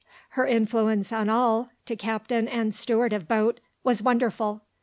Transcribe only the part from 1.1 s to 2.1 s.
on all (to